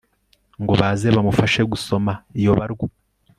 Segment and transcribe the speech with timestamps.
[0.61, 2.85] ngo baze bamufashe gusoma iyo barwa